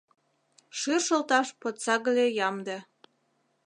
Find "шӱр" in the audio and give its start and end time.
0.77-0.99